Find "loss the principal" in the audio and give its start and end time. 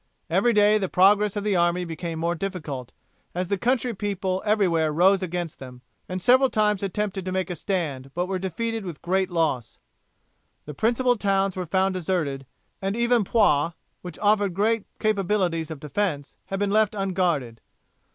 9.29-11.17